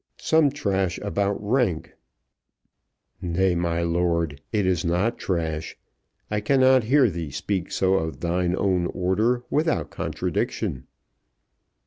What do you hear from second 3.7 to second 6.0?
lord, it is not trash.